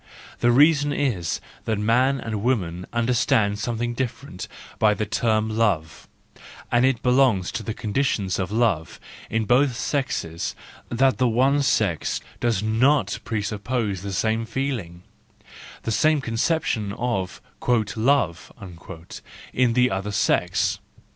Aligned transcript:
The 0.39 0.51
reason 0.51 0.91
is 0.91 1.39
that 1.65 1.77
man 1.77 2.19
and 2.19 2.41
woman 2.41 2.87
understand 2.91 3.59
something 3.59 3.93
different 3.93 4.47
by 4.79 4.95
the 4.95 5.05
term 5.05 5.47
love,—and 5.55 6.83
it 6.85 7.03
belongs 7.03 7.51
to 7.51 7.61
the 7.61 7.75
conditions 7.75 8.39
of 8.39 8.51
love 8.51 8.99
in 9.29 9.45
both 9.45 9.75
sexes 9.75 10.55
that 10.89 11.19
the 11.19 11.27
one 11.27 11.61
sex 11.61 12.19
does 12.39 12.63
not 12.63 13.19
presuppose 13.23 14.01
the 14.01 14.11
same 14.11 14.43
feeling, 14.47 15.03
the 15.83 15.91
same 15.91 16.19
conception 16.19 16.93
of" 16.93 17.39
love/' 17.61 19.21
in 19.53 19.73
the 19.73 19.91
other 19.91 20.11
sex. 20.11 20.79